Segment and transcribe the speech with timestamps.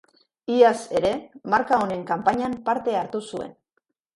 [0.53, 1.11] Iaz ere,
[1.55, 3.57] marka honen kanpainan parte hartu zuen.